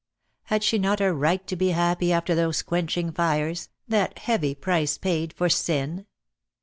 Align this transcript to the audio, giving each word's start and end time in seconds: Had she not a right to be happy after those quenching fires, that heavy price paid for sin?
Had 0.45 0.63
she 0.63 0.79
not 0.79 0.99
a 0.99 1.13
right 1.13 1.45
to 1.45 1.55
be 1.55 1.67
happy 1.69 2.11
after 2.11 2.33
those 2.33 2.63
quenching 2.63 3.11
fires, 3.11 3.69
that 3.87 4.17
heavy 4.17 4.55
price 4.55 4.97
paid 4.97 5.31
for 5.31 5.47
sin? 5.47 6.07